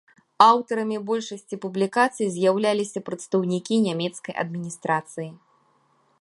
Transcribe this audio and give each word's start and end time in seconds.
Аўтарамі 0.51 0.95
большасці 1.09 1.59
публікацый 1.65 2.27
з'яўляліся 2.37 2.99
прадстаўнікі 3.11 3.81
нямецкай 3.87 4.33
адміністрацыі. 4.47 5.29